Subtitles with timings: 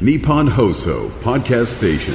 [0.00, 2.14] Nippon Hoso Podcast Station.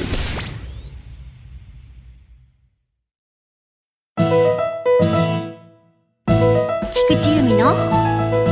[6.92, 7.64] 菊地由美の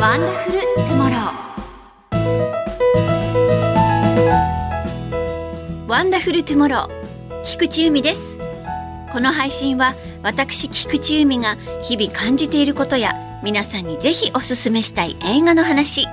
[0.01, 8.39] ワンダフルトゥモローワンダフルトゥモロー菊地由美です
[9.13, 13.13] この配信は私菊地由美が日々感じていることや
[13.45, 16.07] 皆さんにぜひおすすめしたい映画の話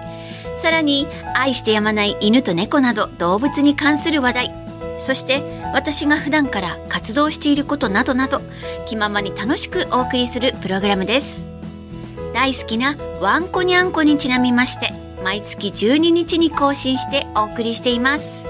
[0.65, 1.05] さらに
[1.35, 4.53] 愛してやまない犬と猫など動物に関する話題。
[4.97, 5.43] そして
[5.75, 8.41] 私が普段から活動していることなどなど
[8.87, 11.45] 気ままに楽しくお送りするプログラムです。
[12.33, 14.91] 大好きなワンコニャンコにちなみまして
[15.23, 18.43] 毎月12日に更新してお送りしています。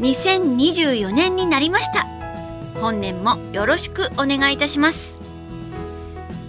[0.00, 2.08] 2024年になりました。
[2.80, 5.16] 本年もよろしくお願いいたします。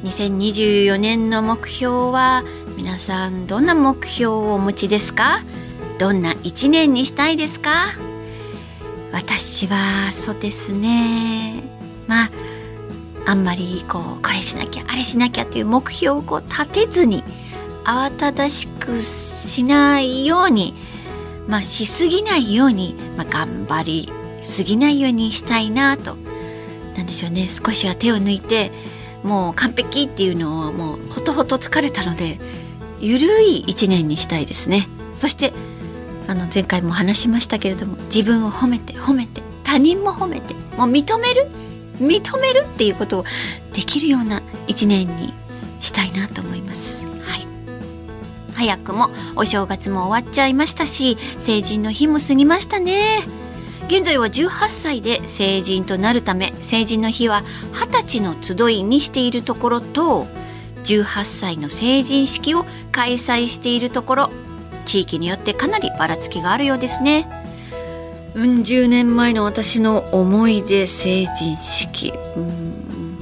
[0.05, 2.43] 2024年の目標は
[2.77, 5.39] 皆さんどんな目標をお持ちですか？
[5.97, 7.71] どんな一年にしたいですか？
[9.11, 11.63] 私はそうですね。
[12.07, 12.31] まあ
[13.25, 17.23] あんまりこうこれしなきゃあれしなきゃという目標をこう立てずに
[17.85, 20.75] 慌ただしくしないように
[21.47, 24.11] まあしすぎないように、まあ、頑張り
[24.41, 26.17] すぎないようにしたいなと。
[26.95, 27.47] なんでしょうね。
[27.49, 28.71] 少しは手を抜いて
[29.23, 32.39] もう完璧っていうのはもうほとほと疲れたので
[32.99, 35.53] ゆるい一年にしたいですねそして
[36.27, 41.47] あの前回も話しましたけれども自分を褒めて褒めて他人も褒めてもう認める？
[41.99, 42.65] 認める？
[42.65, 43.25] っていうことを
[43.73, 45.33] できるような一年に
[45.79, 47.05] したいなと思います。
[47.05, 47.47] はい。
[48.53, 53.19] 早くもお正月も終わっちゃいましたし成人の日も過ぎましたね。
[53.87, 57.43] 現在は18歳で成人となるため成人の日は
[57.73, 60.25] 20歳の集いにしているところと
[60.85, 64.31] 18歳の成人式を開催しているところ
[64.85, 67.27] 地域によってかなりばらつきがあるようですね。
[68.35, 73.17] うん十年前の私の思い出成人式うん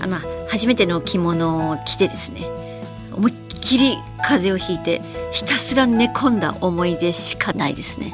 [0.00, 2.48] あまあ初めての着物を着てですね
[3.12, 5.02] 思いっきり風邪をひいて
[5.32, 8.12] ひたすら寝込んだ思い出しかないですね。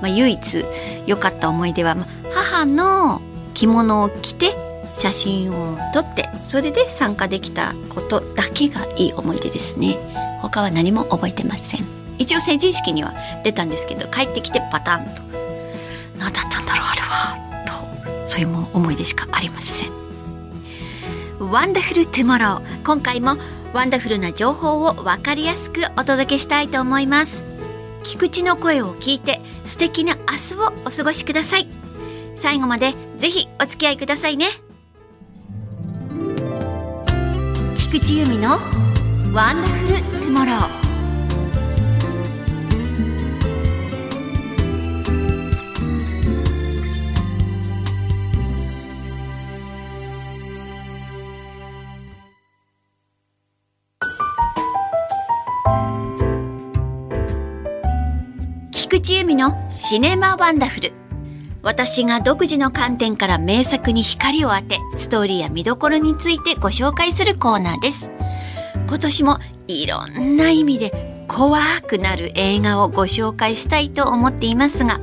[0.00, 0.64] まあ、唯一
[1.06, 3.20] 良かった思い出は、まあ、母の
[3.54, 4.56] 着物を着て
[5.02, 9.98] 写真を撮ってそれで参加できたことだけがいい思い出ですね。
[10.40, 11.84] 他は何も覚えてません。
[12.18, 15.22] 一応成人式には出たんですけど帰ってきてパタンと。
[16.16, 17.36] 何だったんだろうあれは。
[17.66, 19.90] とそういう思い出しかありません。
[21.40, 23.38] ワンダフルトゥモロー今回も
[23.72, 27.42] ワンダフルな情報を分かりやすくお届けしたいと思います。
[28.04, 31.66] 菊地の声を聞いて素敵な明日をお過ごしください。
[32.36, 34.46] 最後までぜひお付き合いくださいね。
[38.02, 38.58] 菊地由美の
[39.32, 40.82] ワンダフルトゥモロー
[58.72, 61.01] 菊池由美のシネマワンダフル。
[61.62, 68.10] 私が独自の観点から名作に光を当てストーリーや見どころについてご紹介するコーナーです。
[68.88, 75.00] 今年もいろんな意味で怖くなる映画をご紹介したいと思っていますが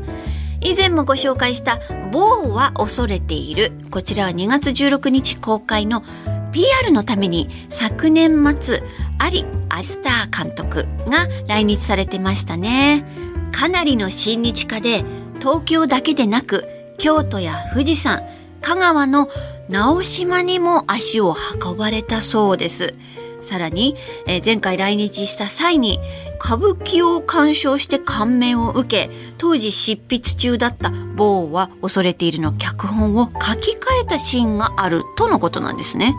[0.62, 1.80] 以前もご紹介した
[2.12, 6.04] 「某は恐れている」こちらは2月16日公開の
[6.52, 8.84] PR のために昨年末
[9.18, 13.06] アリ・アスター監督が来日されてましたね。
[13.52, 15.04] かなりの親日家で
[15.40, 16.66] 東京だけでなく
[16.98, 18.22] 京都や富士山
[18.62, 19.30] 香川の
[19.70, 22.96] 直島にも足を運ばれたそうです
[23.42, 23.96] さらに、
[24.28, 26.00] えー前回来日した際に
[26.44, 36.16] 歌舞伎を鑑賞して感銘を受け当時執筆中だった「某は恐れている」の脚本を書き換えたシーンがあるとのことなんですね。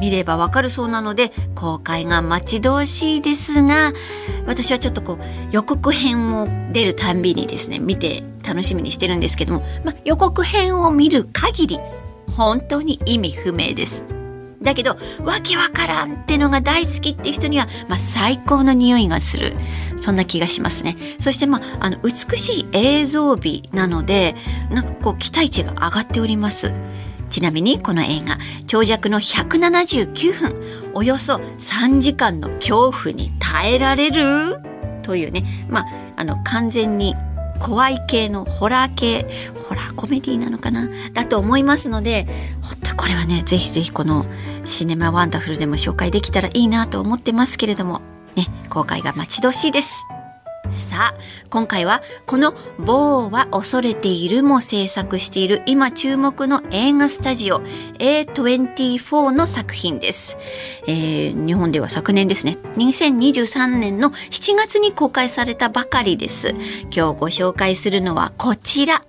[0.00, 3.92] 見ればわかるそうなので公開が待ち遠しいですが
[4.46, 5.18] 私はちょっとこう
[5.52, 11.78] 予告編を出るたんびにですね見て楽しみにしてるんですけども、まあ、予告編を見る限り
[12.36, 14.04] 本当に意味不明です。
[14.62, 14.90] だけど
[15.24, 19.52] わけわからんってのが大好きって人には、まあ、最高の匂いがする。
[19.96, 20.96] そんな気がしますね。
[21.18, 24.34] そしてまああの美しい映像美なので
[24.70, 26.72] なんかこう期待値が上がっております。
[27.30, 34.58] ちなみにこの映画長尺の179分およそ3時間の恐怖に耐えられる？
[35.02, 35.86] というねまあ
[36.16, 37.14] あの完全に
[37.58, 39.26] 怖い系のホラー系
[39.68, 40.88] ホラーコメディなのかな？
[41.12, 42.26] だと思いますので
[42.62, 44.24] 本当これはねぜひぜひこの
[44.64, 48.02] シネマワンダフルでも紹介できたらいいなと思ってますけれども
[48.36, 50.06] ね公開が待ち遠しいです。
[50.70, 51.14] さあ
[51.50, 57.60] 今回はこの「某は恐れている」も制作している今注目の映画スタジオ
[57.98, 60.36] A24 の作品です、
[60.86, 62.58] えー、日本では昨年ですね。
[62.76, 66.54] 2023年の7月に公開されたばかりです。
[66.94, 69.02] 今日ご紹介するのはこちら。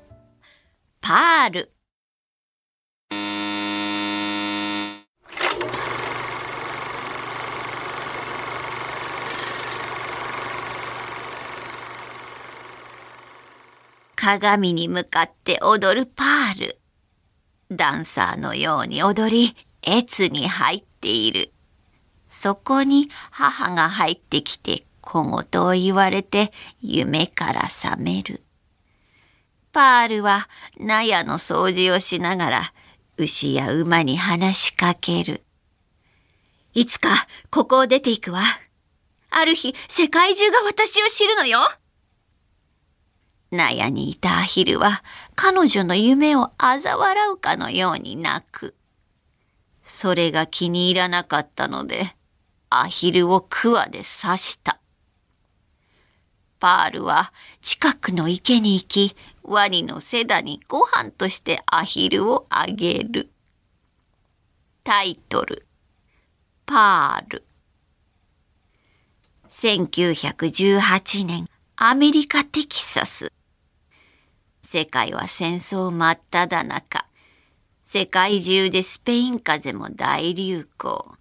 [1.01, 1.80] パール。
[14.21, 16.79] 鏡に向かって踊るパール。
[17.71, 21.51] ダンサーのように踊り、越に入っている。
[22.27, 26.51] そこに母が入ってきて小言を言われて
[26.81, 28.43] 夢から覚める。
[29.71, 30.47] パールは
[30.79, 32.73] 納屋の掃除をしながら
[33.17, 35.41] 牛や馬に話しかける。
[36.75, 37.09] いつか
[37.49, 38.43] ここを出ていくわ。
[39.31, 41.59] ある日世界中が私を知るのよ。
[43.51, 45.03] 納屋にいたアヒルは
[45.35, 48.75] 彼女の夢を嘲笑うかのように泣く。
[49.83, 52.15] それが気に入らなかったので、
[52.69, 54.79] アヒルを桑で刺した。
[56.59, 63.31] パールは近くの池に行き、ワニのセダにご飯としてアヒルをあげる。
[64.83, 65.67] タイトル、
[66.65, 67.45] パール。
[69.49, 73.33] 1918年、アメリカ・テキサス。
[74.73, 77.05] 世界は戦争真っ只中。
[77.83, 81.17] 世界中でスペイン風邪も大流行。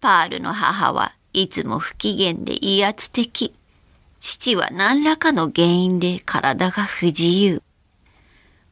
[0.00, 3.56] パールの母はいつも不機嫌で威圧的。
[4.20, 7.60] 父は何らかの原因で体が不自由。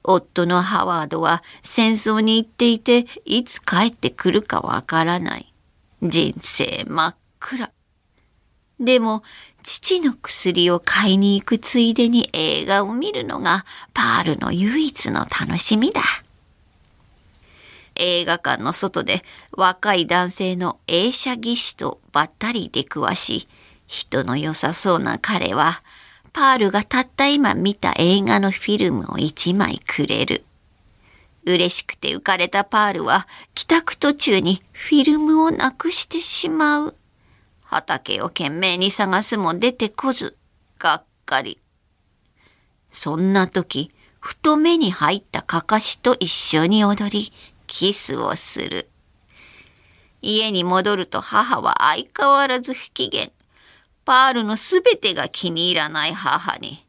[0.05, 5.53] 夫のハワードは戦争に行っていていつ帰ってくるかわからない。
[6.01, 7.73] 人生真っ暗。
[8.79, 9.23] でも
[9.75, 13.65] 父の薬を買いに行くついでに映画を見るのが
[13.95, 16.03] パールの唯一の楽しみだ。
[17.95, 23.49] 映画館の外で若い男性の映写技師とばったり出くわし、
[23.87, 25.83] 人の良さそうな彼は、
[26.35, 30.45] パールがたった今見た映画のフィルムを一枚くれる。
[31.47, 36.97] 嬉しくて浮かれたパールは帰宅途中にフィルムをなくしてしまう。
[37.73, 40.37] 畑を懸命に探すも出てこず、
[40.79, 41.59] がっかり。
[42.91, 43.91] そんな時、
[44.21, 47.33] ふと目に入ったかかしと一緒に踊り、
[47.67, 48.91] キスをする。
[50.21, 53.31] 家に戻ると母は相変わらず不機嫌。
[54.05, 56.87] パールのすべてが気に入らない母に、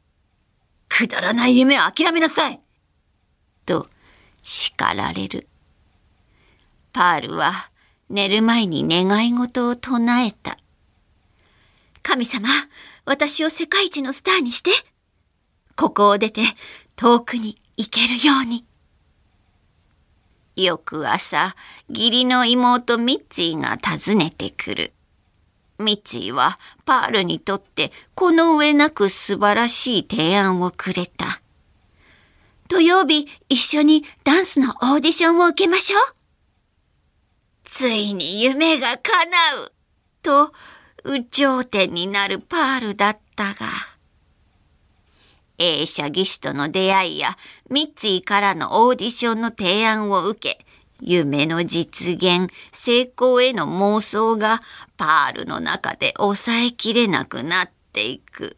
[0.90, 2.60] くだらない夢を諦めなさい
[3.66, 3.88] と
[4.42, 5.48] 叱られる。
[6.92, 7.54] パールは
[8.10, 10.58] 寝る前に願い事を唱えた。
[12.04, 12.48] 神様、
[13.06, 14.72] 私を世界一のスターにして。
[15.76, 16.42] ここを出て
[16.96, 18.66] 遠くに行けるように。
[20.56, 21.56] 翌朝、
[21.90, 24.94] 義理の妹ミッツィが訪ねてくる。
[25.80, 31.42] ミッツィはパールにとってこの上なく素晴らしい提案をくれた。
[32.68, 36.02] 土曜日一緒にダンスのオーディションを受けましょう。
[37.64, 38.98] ついに夢が叶
[39.66, 39.72] う
[40.22, 40.54] と
[41.06, 43.68] 有頂天になるパールだったが、
[45.58, 47.38] 映写技師との出会いや
[47.70, 50.66] ミッツィからのオーディションの提案を受け、
[51.02, 54.62] 夢の実現、成功への妄想が
[54.96, 58.56] パールの中で抑えきれなくなっていく。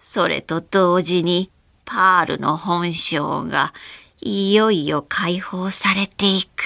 [0.00, 1.50] それと同時に
[1.84, 3.74] パールの本性が
[4.20, 6.62] いよいよ解放されていく。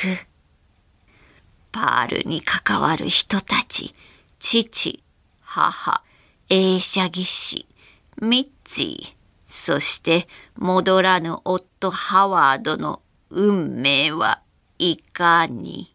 [1.72, 3.92] パールに関わる人たち、
[4.48, 5.02] 父、
[5.40, 6.04] 母、
[6.50, 7.66] 映写技師、
[8.22, 14.40] ミッツィ、そして戻らぬ夫ハワードの運命は
[14.78, 15.90] いかに？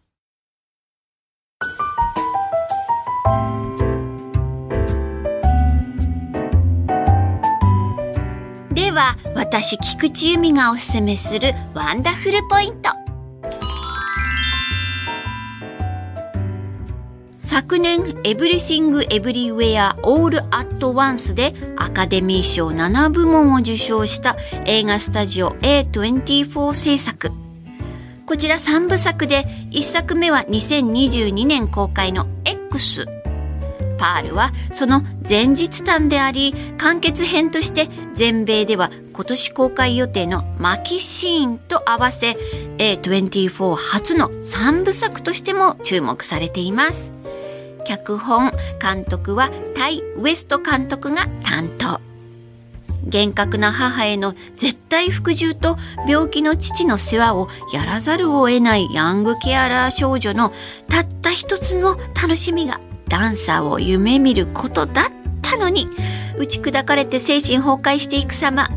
[8.74, 13.01] では私菊地由美がおすすめするワンダフルポイント
[17.52, 27.30] 昨年「エブリシング・エブリウェア・オール・アット・ワンス」でアカデミー賞7部門を受賞した映画スタジオ A24 制作
[28.24, 33.04] こちら3部作で1作目は2022年公開の X
[33.98, 42.34] パールはその前日譚であり完結編として全米では今年公開予定の「マキシーン」と合わせ
[42.78, 47.21] A24 初の3部作としても注目されています。
[47.84, 52.00] 脚本監督はタイ・ウエスト監督が担当。
[53.06, 55.76] 厳格な母への絶対服従と
[56.08, 60.52] 病気の父の世話をやらざるを得ないヤングケアラー少女の
[60.88, 65.04] たった一つの楽しみがダンサーを夢見ることだっ
[65.42, 65.86] たのに
[66.38, 68.68] 打ち砕かれて精神崩壊していく様。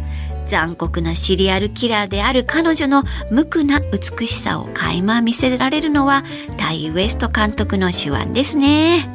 [0.47, 6.23] 残酷なシリアルキラーである彼女の無垢な美しさを垣間見せられるのは
[6.57, 9.09] タイ・ウエスト監督の手腕ですね。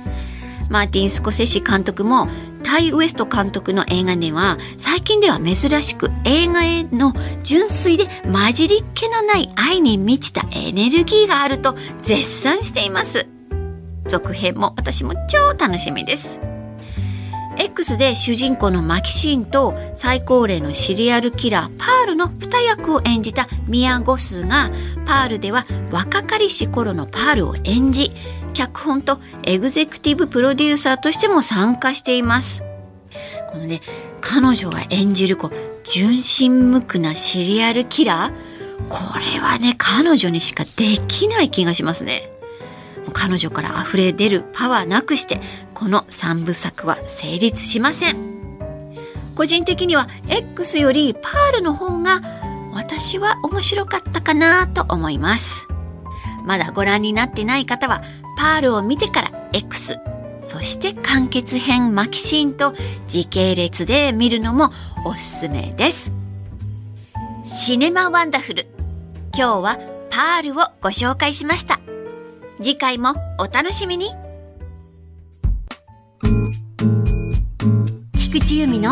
[0.71, 2.29] マーティン・スコセッシ監督も
[2.63, 13.29] タイ・ウエスト監督の映画には最近では珍しく映画への純粋で混じりっ気のない愛に満ちたエネルギーがあると絶賛しています
[14.07, 16.39] 続編も私も超楽しみです
[17.71, 24.71] X で主人公のマキシーンと最高齢のシリアルキラーパールの2役を演じたミア・ゴスが
[25.07, 28.11] パールでは若かりし頃のパールを演じ
[28.55, 32.65] 脚本とエグゼクティブプロデューサーとしても参加しています。
[33.53, 33.81] このね
[34.21, 35.53] 彼女が演じるこう
[35.85, 38.89] 純真無垢なシリアルキラー。
[38.89, 42.33] これはね彼女にしかできない気がしますね。
[43.11, 45.41] 彼女から溢れ出るパワーなくして
[45.75, 48.31] この3部作は成立しません。
[49.37, 52.21] 個人的には X よりパールの方が
[52.73, 55.67] 私は面白かったかなと思います。
[56.45, 58.03] まだご覧になってない方は
[58.37, 59.99] パールを見てから X
[60.43, 62.73] そして完結編マキシーンと
[63.07, 64.71] 時系列で見るのも
[65.05, 66.13] おすすめです。
[67.45, 68.67] シネマワンダフル
[69.35, 69.79] 今日は
[70.11, 71.81] パールをご紹介しました。
[72.63, 74.11] 次回もお楽しみに
[78.13, 78.91] 菊地由美の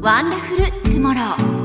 [0.00, 1.58] ワンダフルトゥモロー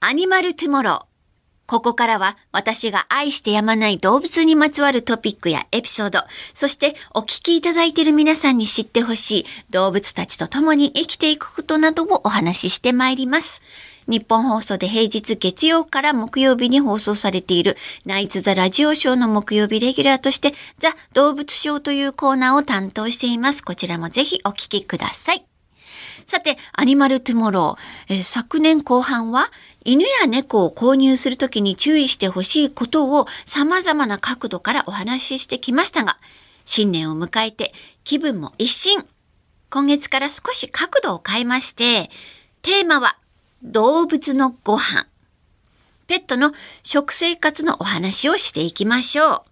[0.00, 1.09] アニマルトゥモロー。
[1.70, 6.18] ここからは私が愛してやまない動物にまつわるトピックやエピソード、
[6.52, 13.62] そしてお聞きいただいている皆さんに知ってほしい動物たちと共に生きていくことなどをお話ししてまいります。
[14.08, 23.62] 日本放送で平日月曜から木曜日に放送されているナイツ・ザ・ラジオショーの木曜日レギュラーとしてザ・動物ショーというコーナーを担当しています。
[23.62, 25.49] こちらもぜひお聞きください。
[26.26, 29.50] さて、アニマルトゥモロー、えー、昨年後半は
[29.84, 36.18] 犬や猫を購入するときに注意してほしいことを様々な角度からお話ししてきましたが、
[36.64, 37.72] 新年を迎えて
[38.04, 39.04] 気分も一新。
[39.70, 42.10] 今月から少し角度を変えまして、
[42.62, 43.16] テーマは
[43.62, 45.06] 動物のご飯。
[46.06, 46.52] ペットの
[46.82, 49.44] 食生活のお話をしていきましょ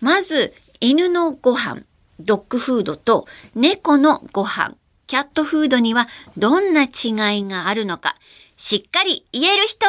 [0.00, 0.04] う。
[0.04, 1.82] まず、犬のご飯、
[2.18, 4.74] ドッグフードと猫のご飯、
[5.10, 6.90] キャットフードにはどんな違い
[7.44, 8.14] があるのか、
[8.56, 9.84] しっかり言える人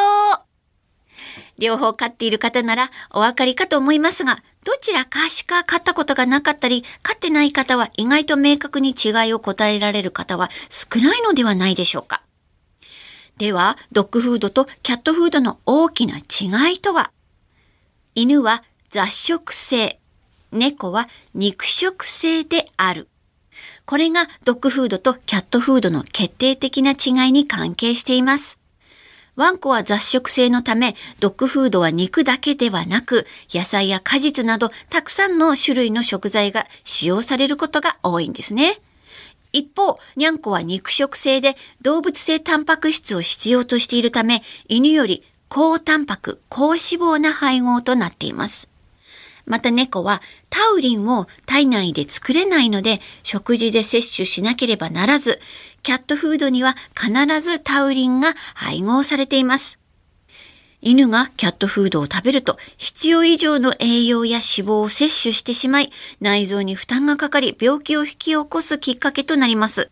[1.60, 12.24] 両方飼っている方ならお分かりかと思いますが、どちらかしか飼ったことがなかったり、飼ってない方は意外と明確に違いを答えられる方は少ないのではないでしょうか。
[13.38, 17.12] では、ドッグフードとキャットフードの大きな違いとは？
[18.16, 20.00] 犬は雑食性、
[20.52, 23.08] 猫は肉食性である。
[23.86, 28.58] これがドッグフードとキャットフードの決定的な違いに関係しています。
[29.36, 38.80] ワンコは雑食性のため、ドッグフードは肉だけではなく、野菜や果実などたくさんの種類の食材が使用されることが多いんですね。
[39.54, 48.71] 一方、ニャンコは肉食性で動物性タンパク質を必要としているため、犬より高タンパク、高脂肪な配合となっています。
[49.52, 55.42] また猫はタウリンを体内で作れないので食事で摂取しなければならず、
[55.84, 59.78] キャットフードには必ずタウリンが配合されています。
[60.80, 65.92] 犬がキャットフードを食べると必要以上の栄養や脂肪を摂取してしまい
[66.22, 69.92] 内臓に負担がかかり病気を引き起こすきっかけとなります。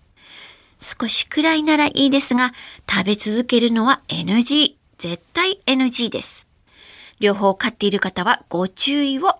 [0.79, 2.53] 少しくらいならいいですが
[2.89, 4.75] 食べ続けるのは NG。
[4.97, 6.47] 絶対 NG です。
[7.19, 9.38] 両方飼っている方はご注意を。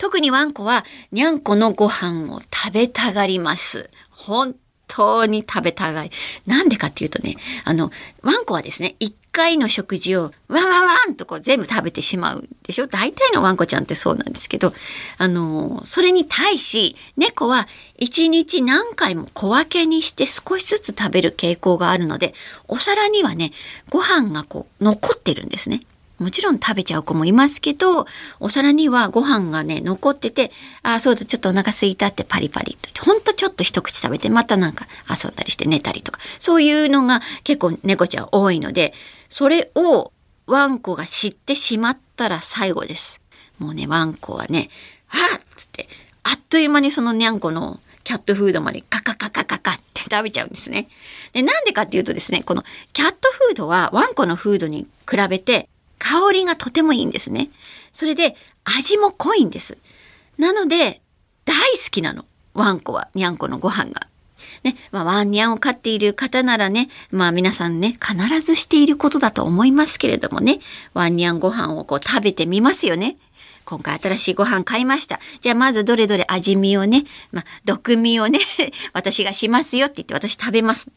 [0.00, 3.90] 特にワンコはにゃんこのご飯を食べたがります。
[4.10, 4.56] 本
[4.88, 6.10] 当に食べたがり。
[6.46, 7.90] なんでかっていうとね、あの、
[8.22, 12.86] ワンコはですね、一回の食事をワンワンワンとこう全部食べてしまうでしょ？
[12.86, 14.72] 大体のワンコちゃんってそうなんですけど、
[15.18, 22.32] あの、それに対し、猫は一日何回も小分けにして少しずつ食べる傾向があるので、
[22.68, 23.52] お皿にはね、
[23.90, 25.82] ご飯がこう残ってるんですね。
[26.20, 28.06] もちろん食べちゃう子もいますけど、
[28.40, 38.92] お皿にはご飯がね、残ってて、ああ、そうだ、ちょっとお腹空いたってパリパリと、ほんとちょっと一口食べて、またなんか遊んだりして寝たりとか、そういうのが結構猫ちゃん多いので、
[39.30, 40.12] それを
[40.46, 43.20] ワンコが知ってしまったら最後です。
[43.58, 44.68] もうね、ワンコはね、
[45.06, 45.88] はっつって、
[46.22, 50.88] あっという間にそのにゃんこのキャットフードまでカカカカカカって食べちゃうんですね。
[51.32, 55.68] で、なんでかっていうとですね、このキャットフードはワンコのフードに比べて
[56.00, 57.50] 香りがとてもいいんですね。
[57.92, 59.78] それで味も濃いんです。
[60.36, 61.00] なので
[61.44, 62.24] 大好きなの。
[62.54, 64.08] ワンコは、にゃんこのご飯が。
[64.64, 70.58] ね、まあ、ワンニャンを飼っている方ならね、まあ皆さんね、必ずしていることだと思いますけれどもね、
[70.94, 73.16] ワンニャンご飯をこう食べてみますよね。
[73.64, 75.20] 今回新しいご飯買いました。
[75.40, 78.40] じゃあまずどれどれ味見をね、まあ、毒味をね、
[78.92, 80.90] 私がしますよって言って私食べます。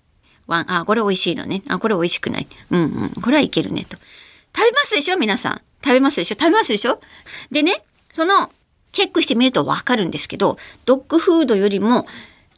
[0.48, 1.62] ワン、あ、これ美味しいのね。
[1.68, 2.48] あ、これ美味しくない。
[2.72, 3.22] うんうん。
[3.22, 3.98] これはいけるねと。
[4.56, 5.18] 食べますでしょ？
[5.18, 5.62] 皆さん。
[5.84, 6.36] 食べますでしょ？
[6.36, 7.02] 食べますでしょ？
[7.52, 8.52] でね、その、
[8.92, 12.06] チェックしてみるとわかるんですけど、ドッグフードよりも、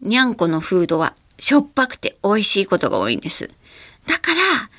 [0.01, 3.49] にゃんこのフードはしょっぱくて美味しいことが多いんです。
[4.05, 4.69] だから、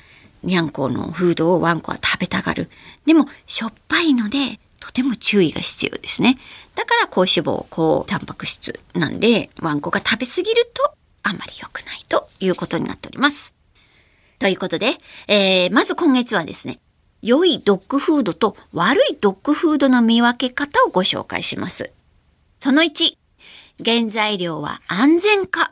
[0.43, 2.69] にゃんこのフードをワンコは食べたがる。
[3.05, 6.37] でも、しょっぱいので、とても注意が必要ですね。
[6.75, 10.93] だから高脂肪、高タンパク質なんで、ワンコが食べ過ぎると
[11.23, 13.55] あんまり良くないということになっております。
[14.37, 14.93] ということで、
[15.27, 16.79] えー、まず今月はですね、
[17.21, 21.93] 良いドッグフードと悪いドッグフードの見分け方をご紹介します。
[22.59, 23.17] その1、
[23.83, 25.71] 原材料は安全か。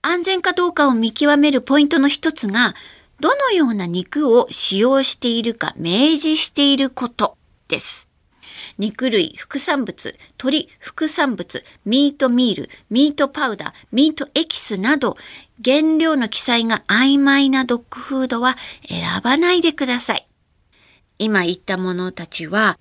[0.00, 2.74] 安全かどうかを見極めるポイントの一つが、
[3.20, 8.08] どのような肉を使用しているか明示していることです。
[8.78, 15.16] 肉類、副産物、鶏、副産物、ミートミール、ミートパウダー、ミートエキスなど、
[15.64, 18.56] 原料の記載が曖昧なドッグフードは
[18.88, 20.27] 選ばないでください。
[21.18, 22.78] 今言ったものたちは、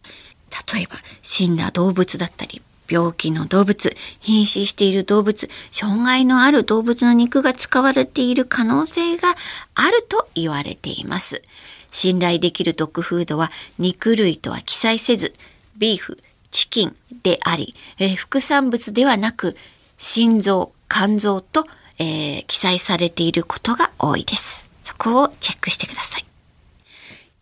[0.74, 9.36] 例えば死んだ動物だったり、病気の動物、瀕死している動物、障害のある動物の肉が使われている可能性が
[9.76, 11.44] あると言われています。
[11.92, 15.34] 信頼できるドッグフードは肉類とは記載せず、
[15.78, 16.18] ビーフ、
[16.52, 19.56] チキンであり、えー、副産物ではなく、
[19.98, 21.66] 心臓、肝臓と、
[22.00, 24.70] えー、記載されていることが多いです。
[24.82, 26.26] そこをチェックしてください。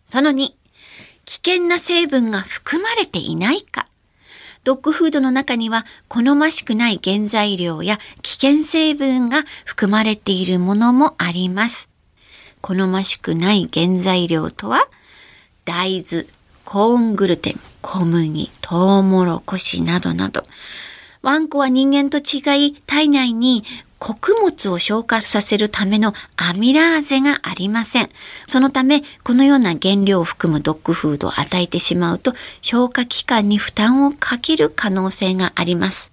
[0.06, 0.52] その2、
[1.26, 3.86] 危険な成分が含まれていないか。
[4.64, 11.88] ドッグフードの中には好ましくない原材料や危険成分が含まれているものもあります。
[12.62, 14.88] 好ましくない原材料とは
[15.64, 16.26] 大豆、
[16.64, 20.44] コーングルテン、小麦、トウモロコシなどなど。
[21.22, 23.64] ワンコは人間と違い体内に
[23.98, 28.10] 穀物を消化させるためのアミラーゼがありません。
[28.46, 36.12] そのため、このような原料を含むドッグフードを与えてしまうと、消化器官に負担をかける可能性があります。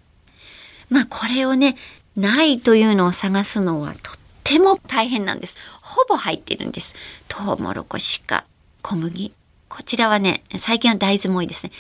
[0.89, 1.75] まあ、これをね、
[2.15, 5.57] ないというのを探すのはとっても大変なんです。
[5.81, 6.95] ほぼ入っているんです。
[7.27, 8.45] トウモロコシか
[8.81, 9.33] 小麦。
[9.67, 11.71] こちらはね、最近は大豆も多いですね。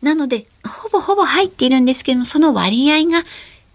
[0.00, 3.24] なので、ほぼほぼ入っているんですけども、その割合が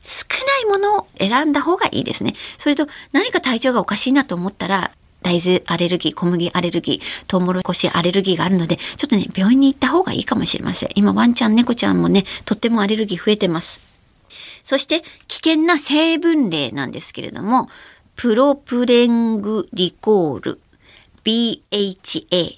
[0.10, 2.34] 少ないものを選んだ方がいいですね。
[2.58, 4.92] それと何か体調がおかしいなと思ったら
[5.22, 10.90] 大豆アレルギー、小麦アレルギー、トウモロコシアレルギーがあるので、ちょっとね、病院に行った方がいいかもしれません。
[10.96, 13.80] 今、ワンちゃん、猫ちゃんもね、とってもアレルギー増えてます。
[14.64, 17.68] そして、危険な成分例なんですけれども、
[18.16, 20.60] プロプレングリコール、
[21.24, 22.58] BHA、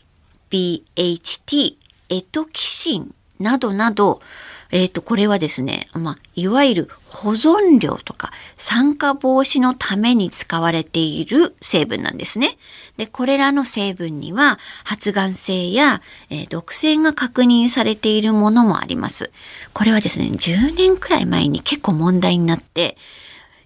[0.49, 1.75] BHT、
[2.09, 4.21] エトキシンなどなど、
[4.71, 12.57] えっ、ー、と、これはですね、まあ、いわゆる保存料とか酸化防止のために使われている成分なんですね。
[12.97, 19.31] で、これらの成分には発がん性や、えー、毒性が確認されているものもあります。
[19.73, 22.97] これはですね、10年くらい前に結構問題になって、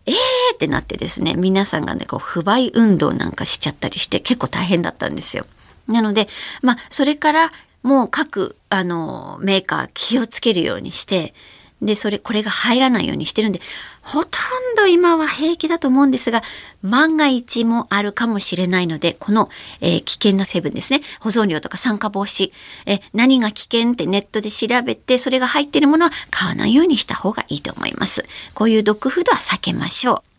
[0.08, 0.16] えー
[0.54, 5.46] ってなってですね、皆さんがね、こう、不買運動なんかしちゃったりして結構大変だったんですよ。
[5.88, 6.28] なので、
[6.62, 7.52] まあ、それから
[7.86, 11.36] もう各、あの、メーカー気をつけるようにして、
[11.84, 13.62] で、それ、これが入らないようにしてるんで、
[14.02, 14.40] ほと
[14.74, 16.42] んど今は平気だと思うんですが、
[16.82, 19.50] 万が一もあるかもしれないので、この、
[19.82, 21.02] えー、危険な成分ですね。
[21.20, 22.52] 保存料とか酸化防止、
[22.88, 28.26] え何が危険ってネットで調べて、それが入ってるものは買わないようにした方がいいと思います。
[28.56, 30.36] こういうドッグフードは避けましょう。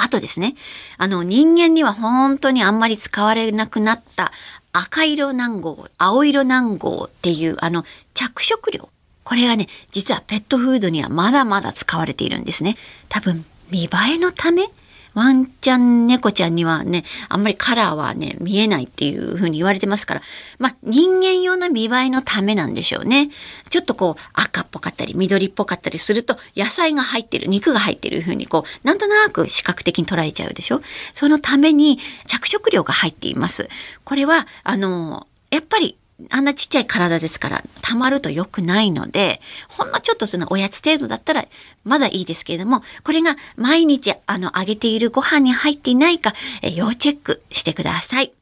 [0.00, 0.54] あとですね、
[0.96, 4.32] あの人間には本当にあんまり使われなくなった
[4.72, 8.88] 赤色南郷、青色南郷っていうあの着色料。
[9.24, 12.76] これがね、実はペットフードにはまだまだ使われているんですね。
[13.08, 14.68] 多分、見栄えのため
[15.14, 20.22] ワンちゃん猫ちゃんにはねあんまりカラーはね見えないっていう風に言われてますから
[20.58, 23.30] まあ人間用の見栄えのためなんでしょうね。
[23.70, 30.80] ちょっとこう赤っぽかったり緑っぽかったりすると野菜が入ってる肉が入ってる風にこうなんとなく視覚的に捉えちゃうでしょ？
[31.12, 33.68] そのために着色料が入っています。
[34.04, 35.96] これはあのやっぱり
[36.30, 41.46] あんなちっちゃい体ですから、溜まると良くないので、ほんのちょっとそのおやつ程度だったら、
[41.84, 48.32] まだいいですけれども、これが毎日、あの、あげているご飯に入っていないか、え要チェックしてください。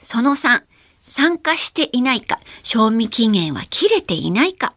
[0.00, 0.62] その3、
[1.04, 4.74] 参加していないか、賞味期限は切れていないか。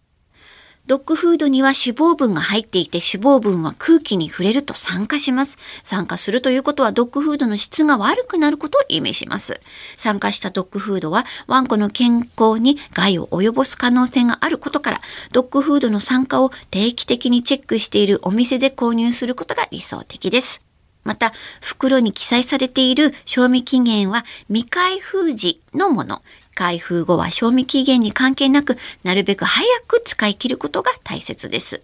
[0.91, 5.57] ドッグフードには脂肪分が入っていて脂肪分は空気に触れると酸化します。
[5.83, 9.61] 酸化するということはドッグフードの質が悪くなることを意味します。
[9.95, 15.01] 酸化したドッグフードはワンコの健康に害を及ぼす可能性があることから
[15.31, 20.65] ドッグフードの酸化を定期的にチェックしているお店で購入することが理想的です。
[21.05, 26.21] また、袋に記載されている賞味期限は未開封時のもの。
[26.61, 31.81] 開封後は賞味期限に関係なく、なるべく早く使い切ることが大切です。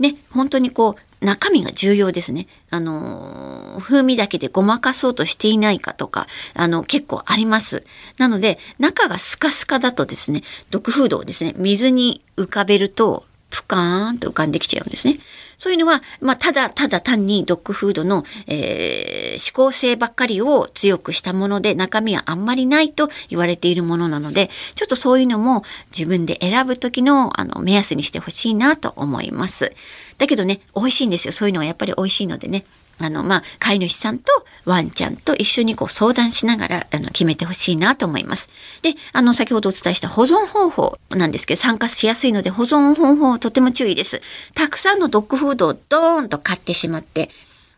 [0.00, 2.48] ね、本当にこう、中身が重要ですね。
[2.70, 7.84] あの、風味だけでごまかそうとしていないかとか、あの、結構あります。
[8.18, 15.18] なので、中がスカスカだとですね、毒フードをですね、水に浮かべると、ぷかーんと浮かんできちゃうんですね。
[15.58, 25.64] そういうのは、まあ、ただただ単にドッグフードの、えー、思考性ばっかりを強くしたもので中身はあんまりないと言われているものなので、ちょっとそういうのも
[25.96, 29.72] 自分で選ぶ時のあの目安にしてほしいなと思います。
[30.18, 31.32] だけどね、美味しいんですよ。
[31.32, 32.64] そういうのはやっぱり美味しいのでね。
[32.98, 34.30] あの、まあ、飼い主さんと
[34.64, 38.50] ワンちゃんと一緒にこう相談しながら、あの、決めてほしいなと思います。
[38.82, 44.20] で、あの、先ほどお伝えした保存方法なんですけど、参加しやすいので保存方法はとても注意です。
[44.54, 47.30] たくさんのドッグフードをドーンと買ってしまって、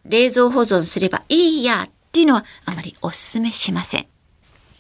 [0.05, 4.10] 冷蔵保存すればいいやっていうのはあまりお勧めしません。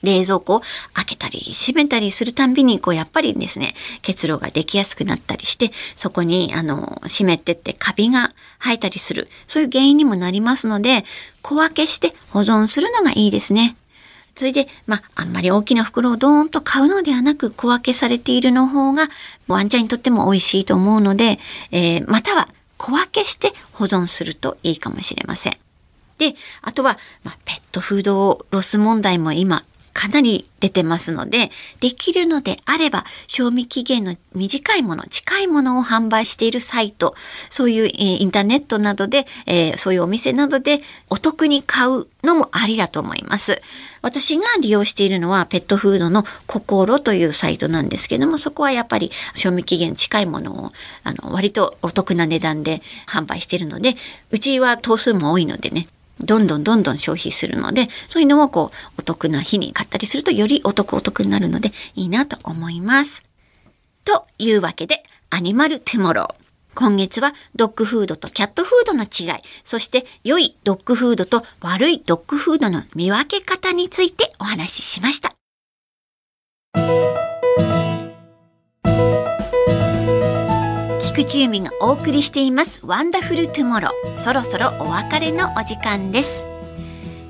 [0.02, 0.62] 冷蔵庫を
[0.94, 11.04] 開けたり閉めたりするたんびにこうやっぱりですね結露ができやすくなったりしてそこにあの湿ってってカビが生えたりするそういう原因にもなりますので
[11.42, 13.76] 小分けして保存するのがいいですね。
[14.36, 19.08] それで、まあ、あんまり大きな袋をドーンと買うのではなく小分けされているの方が
[19.48, 21.38] ワンちゃんにとっても美味しいと思うので、
[21.72, 25.56] えー、または小分けして保存するといいかもしれません。
[26.16, 31.50] で、あとは、まあ、ペットフードロス問題も今かなり出てますので、
[31.81, 37.14] できるのであれば、賞味期限の短いもの、近いものを販売しているサイト、
[37.48, 43.61] そういう、えー、インターネットなどで、えー、そういうお店などでお得に買うのもありだと思います。
[44.03, 50.72] 私が利用しているのはペットフードの心というサイトなんですけども、そこはやっぱり賞味期限近いものを、
[51.05, 53.96] あの、割とお得な値段で販売しているので、
[54.31, 55.88] うちは頭数も多いのでね、
[56.20, 63.22] どんどんどんどん消費するので、そういうのをこう、お得な日に買ったりするとよりお得お得になるのでいいなと思います。
[64.04, 66.50] というわけで、アニマルトゥモロー。
[66.74, 75.35] 今月はドッグフードとキャットフードの違い、そして良いドッグフードと悪いドッグフードの見分け方についてお話ししました。
[81.20, 82.80] 菊地由美がお送りしています。
[82.83, 86.42] ワンダフルトゥモローそろそろお別れのお時間です。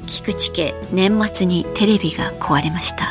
[0.06, 3.08] 菊地家年末にテレビが壊れました。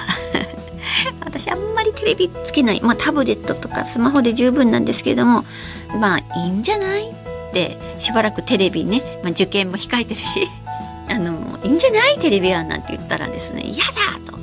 [1.20, 2.80] 私あんまりテレビつけない。
[2.82, 5.44] まあタブレットとかスマホで十分なんですけれども
[6.00, 7.14] まあいいんじゃないっ
[7.52, 10.48] てしばらくテレビね、まあ、受験も控えてるし
[11.12, 13.92] あのいいんじゃないテレビはなんて言ったらですね嫌だ
[14.26, 14.40] と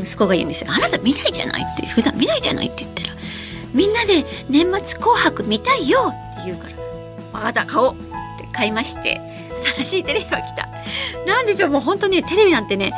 [0.00, 3.07] 息子が言うんですよあなた見ないじゃないって普段見ないじゃないって言ったら
[3.78, 6.10] みんなで年末紅白見たいよっ
[6.42, 6.74] て言うから
[7.32, 7.96] 「わかった買おう」っ
[8.40, 9.20] て買いまして
[9.76, 10.68] 新しいテレビが来た。
[11.24, 12.92] なんでしょうもう本当にテレビなんてね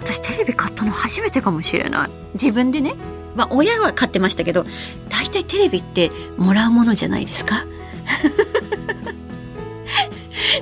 [0.00, 2.10] 私テレビ買ったの初めてかもしれない。
[2.34, 2.96] 自分でね。
[3.36, 4.66] まあ親は買ってましたけど
[5.08, 7.64] 大体テレビってもらうものじゃないですか。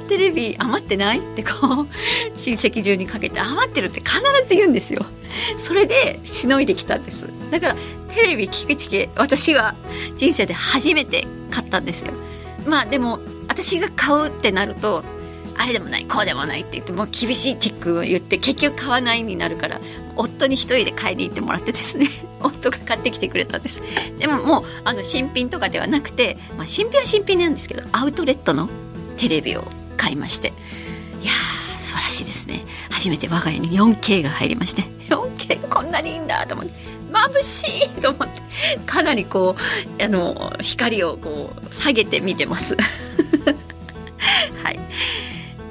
[0.09, 1.57] テレビ余ってないってこう
[2.37, 5.07] 親戚中にかけて余ってるって必ず言うんですよ。
[5.57, 7.27] それでしのいできたんです。
[7.51, 7.77] だから
[8.15, 9.75] テレビ聞くチケ私は
[10.17, 12.13] 人生で初めて買ったんですよ。
[12.67, 15.03] まあでも私が買うってなると
[15.59, 19.81] あれでもないこうでもないって言ってもう厳しいチェックを言って結局買わないになるから
[20.17, 22.07] 夫に一人で買いに行ってもらってですね
[22.41, 23.81] 夫が買ってきてくれたんです。
[24.19, 28.69] でももうあの新品とかではなくて、まあ、新品は新品なんですけどアウトレットの
[29.17, 29.65] テレビを
[29.97, 30.53] 買いまして。
[31.23, 32.65] いやー素晴らしいですね。
[32.91, 34.83] 初めて我が家に 4K が入りまして。
[35.09, 36.73] 4K こんなにいいんだと思って。
[37.13, 38.43] 眩しいと思って
[38.87, 39.57] かなりこ
[39.99, 42.77] うあの光をこう下げて見てます。
[44.63, 44.79] はい。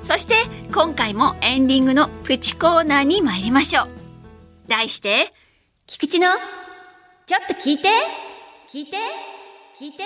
[0.02, 0.36] そして
[0.74, 3.90] 今回もエンディングのプチコーナーに参りましょう。
[4.68, 5.34] 題して
[5.88, 6.28] 菊池の
[7.26, 7.88] ちょっと聞いて。
[8.70, 8.98] 聞いて。
[9.78, 10.04] 聞いて。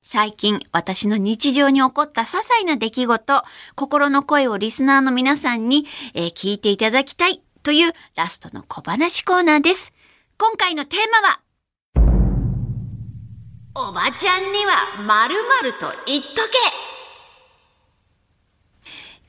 [0.00, 3.42] 最近私の日常に起こった些細な出来事、
[3.76, 7.42] 心の声をリスナーの皆さんに、えー聞いていただきたい。
[7.62, 9.92] というラストの小話コーナーです。
[10.36, 11.40] 今回のテーマは、
[13.88, 16.58] おばちゃんには〇〇と言っとけ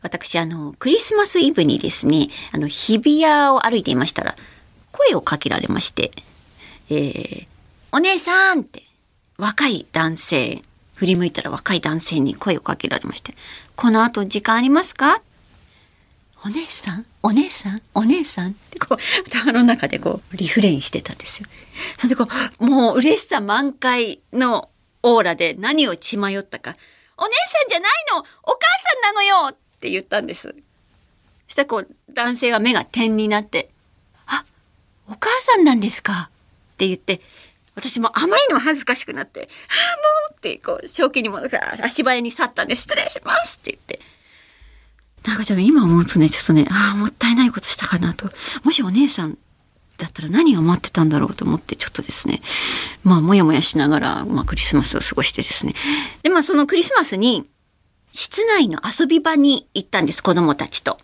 [0.02, 4.36] 私、あの、クリスマスイブにですね、あの、日比谷を歩いていましたら、
[4.92, 6.12] 声をかけられまして、
[6.90, 7.48] えー、
[7.92, 8.82] お姉さんって、
[9.38, 10.64] 若い男性、
[10.96, 13.36] 振り向いたら若い男性に声をかけられまして、
[13.76, 15.22] この後時間ありますか？
[16.46, 17.06] お姉さん？
[17.22, 17.82] お姉さん？
[17.94, 18.52] お姉さん？
[18.52, 18.98] ってこう、
[19.30, 21.48] 頭の中でこう、リフレインしてたんですよ。
[21.98, 22.28] それでこ
[22.60, 24.70] う、もう嬉しさ満開の
[25.04, 26.76] オーラで何を血迷ったか、
[27.18, 28.20] お姉さんじゃないの！
[28.20, 28.28] お母
[29.04, 29.36] さんなのよ！
[29.52, 30.54] って言ったんです。
[31.48, 33.70] そしたらこう、男性は目が点になって、
[34.26, 34.44] あ、
[35.08, 36.30] お母さんなんですか？
[36.74, 37.22] って言って、
[37.76, 40.38] 私もあまりにも恥ずかしくなって、ああ、もう！
[40.38, 41.40] って、こう、正気にも、
[41.82, 43.60] 足早に去ったんで、失礼します！
[43.60, 44.00] って言って。
[45.26, 48.30] なんかじゃ今思うとね、ちょっとね、ああ、もったいないことしたかなと。
[48.64, 49.38] もしお姉さん
[49.98, 52.42] だったら何を待ってたんだろうと思って、ちょっとですね、
[53.04, 55.74] まあ、もやもやしながら、まあ、クリスマスを過ごしてですね。
[56.24, 57.46] で、まあ、そのクリスマスに、
[58.14, 61.00] 室内の遊び場に行ったんです、子供たちと。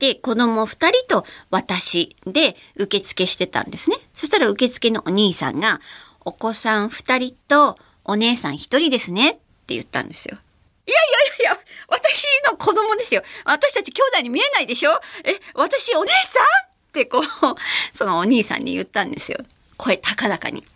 [0.00, 3.96] で、子供二人と私で受付してたんですね。
[4.14, 5.80] そしたら受付のお兄さんが、
[6.24, 10.38] お子さん二人とお姉さん一人ですねって言ったんですよ。
[10.86, 13.22] いやいやいや、私の子供ですよ。
[13.44, 15.00] 私たち兄弟に見えないでしょ？
[15.24, 16.42] え、私お姉さん？
[16.42, 17.22] ってこう、
[17.96, 19.38] そのお兄さんに言ったんですよ。
[19.76, 20.66] 声高々に。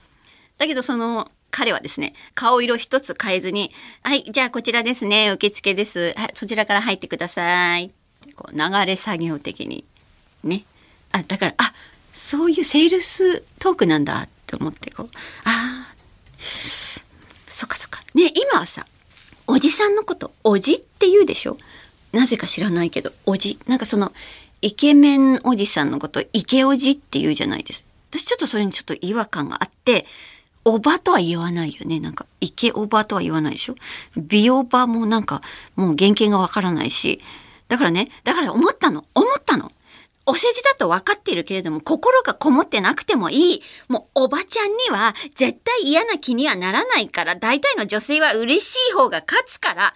[0.59, 6.15] だけどその彼はですね、顔色一つ変えずに、はい、じゃあこちらですね、受付です。
[6.17, 7.93] はい、そちらから入ってください。
[8.37, 9.85] こう流れ作業的に。
[10.43, 10.65] ね。
[11.13, 11.75] あ、だから、あ、
[12.13, 15.11] そういうセールストークなんだって思って、こう、
[15.45, 15.95] ああ、
[16.39, 18.03] そっかそっか。
[18.15, 18.85] ね、今はさ、
[19.47, 21.59] おじさんのこと、おじって言うでしょ？
[22.13, 23.59] なぜか知らないけど、おじ。
[23.67, 24.13] なんかその、
[24.63, 27.85] イケメンおじさんのこと、イケおじって言うじゃないです。
[28.11, 30.07] 私ちょっとそれにちょっと違和感があって、
[30.65, 32.01] おばとは言わないよね。
[32.01, 33.75] なんか、イケおばとは言わないでしょ？
[34.17, 35.43] 美おばもなんか、
[35.77, 37.21] もう原型がわからないし。
[37.69, 39.05] だからね、だから思ったの。
[39.15, 39.73] 思ったの。
[40.27, 43.63] お世辞だと分かっているけれども、心がこもってなくてもいい。
[43.89, 49.95] もう、おばちゃんには絶対嫌な気にはならないから、大体の女性は嬉しい方が勝つから、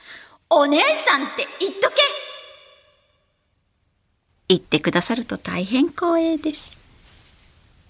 [0.50, 1.96] お姉さんって言っとけ
[4.48, 6.76] 言ってくださると大変光栄です。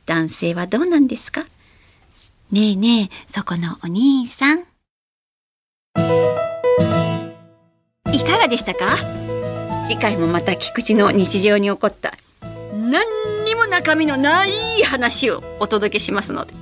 [0.06, 1.42] 男性はどうなんですか？
[2.50, 4.60] ねえねえ、そこのお兄さん。
[8.12, 8.96] いかがでしたか？
[9.86, 12.12] 次回もまた菊池の日常に起こった
[12.88, 16.54] 何にも中身のない話をお届けしますので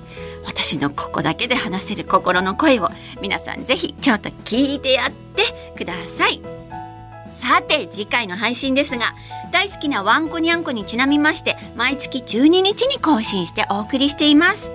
[0.45, 2.89] 私のここだけで話せる心の声を
[3.21, 5.43] 皆さんぜひちょっと聞いてやって
[5.77, 6.41] ください。
[7.35, 9.15] さて次回の配信ですが
[9.53, 14.73] 大好きなワンコニャンコにちなみまして毎月12日に更新してお送りしています。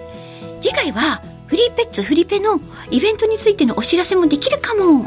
[0.61, 2.61] 次回はフリーペッツフリペの
[2.91, 5.05] イベントについてのお知らせもできるかも。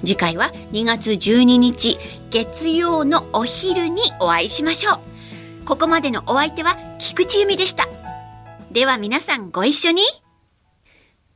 [0.00, 1.98] 次回は2月12日
[2.30, 5.17] 月曜のお昼にお会いしましょう。
[5.68, 7.90] ここまでのお相手は菊地由美でした。
[8.72, 10.00] では皆さんご一緒に。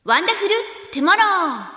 [0.05, 0.55] Wonderful
[0.91, 1.72] Tomorrow